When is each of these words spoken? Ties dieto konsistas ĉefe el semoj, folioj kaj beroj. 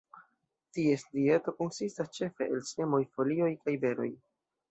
Ties 0.77 1.03
dieto 1.17 1.53
konsistas 1.59 2.09
ĉefe 2.17 2.47
el 2.55 2.65
semoj, 2.71 3.01
folioj 3.19 3.53
kaj 3.67 3.77
beroj. 3.87 4.09